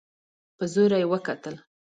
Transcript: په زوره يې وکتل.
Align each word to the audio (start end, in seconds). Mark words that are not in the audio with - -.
په 0.57 0.63
زوره 0.73 0.97
يې 1.01 1.07
وکتل. 1.11 1.55